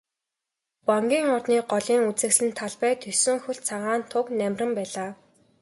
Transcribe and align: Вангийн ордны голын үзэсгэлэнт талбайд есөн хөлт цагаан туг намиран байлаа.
Вангийн 0.87 1.25
ордны 1.35 1.59
голын 1.71 2.01
үзэсгэлэнт 2.09 2.57
талбайд 2.61 2.99
есөн 3.13 3.37
хөлт 3.41 3.63
цагаан 3.69 4.01
туг 4.11 4.25
намиран 4.39 4.71
байлаа. 4.77 5.09